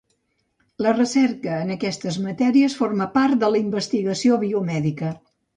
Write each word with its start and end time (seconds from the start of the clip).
La 0.85 0.93
recerca 0.99 1.59
en 1.65 1.75
aquestes 1.75 2.17
matèries 2.25 2.79
forma 2.81 3.09
part 3.21 3.41
de 3.45 3.53
la 3.55 3.63
investigació 3.67 4.43
biomèdica. 4.47 5.17